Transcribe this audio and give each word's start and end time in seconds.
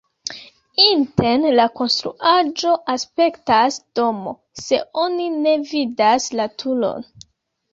Interne 0.83 1.51
la 1.59 1.65
konstruaĵo 1.79 2.73
aspektas 2.93 3.77
domo, 4.01 4.35
se 4.65 4.81
oni 5.03 5.29
ne 5.37 5.55
vidas 5.75 6.31
la 6.41 6.49
turon. 6.63 7.07